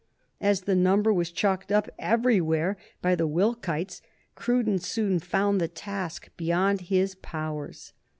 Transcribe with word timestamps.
As 0.39 0.61
the 0.61 0.73
number 0.73 1.13
was 1.13 1.29
chalked 1.29 1.71
up 1.71 1.87
everywhere 1.99 2.75
by 3.03 3.13
the 3.13 3.27
Wilkites, 3.27 4.01
Cruden 4.35 4.79
soon 4.79 5.19
found 5.19 5.61
the 5.61 5.67
task 5.67 6.29
beyond 6.37 6.81
his 6.81 7.13
powers. 7.13 7.93